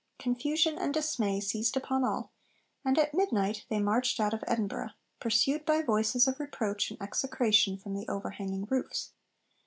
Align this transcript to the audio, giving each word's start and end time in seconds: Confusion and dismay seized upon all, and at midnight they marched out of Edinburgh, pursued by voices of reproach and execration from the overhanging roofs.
Confusion 0.17 0.79
and 0.79 0.91
dismay 0.95 1.39
seized 1.39 1.77
upon 1.77 2.03
all, 2.03 2.31
and 2.83 2.97
at 2.97 3.13
midnight 3.13 3.65
they 3.69 3.79
marched 3.79 4.19
out 4.19 4.33
of 4.33 4.43
Edinburgh, 4.47 4.89
pursued 5.19 5.63
by 5.63 5.83
voices 5.83 6.27
of 6.27 6.39
reproach 6.39 6.89
and 6.89 6.99
execration 6.99 7.77
from 7.77 7.93
the 7.93 8.07
overhanging 8.07 8.65
roofs. 8.67 9.11